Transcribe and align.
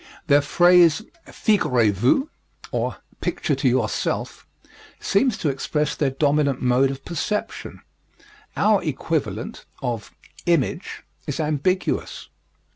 Their 0.25 0.41
phrase 0.41 1.03
figurez 1.27 1.91
vous, 1.91 2.27
or 2.71 2.97
picture 3.19 3.53
to 3.53 3.69
yourself, 3.69 4.47
seems 4.99 5.37
to 5.37 5.49
express 5.49 5.93
their 5.95 6.09
dominant 6.09 6.59
mode 6.59 6.89
of 6.89 7.05
perception. 7.05 7.81
Our 8.57 8.83
equivalent, 8.83 9.65
of 9.83 10.09
'image,' 10.47 11.03
is 11.27 11.39
ambiguous." 11.39 12.29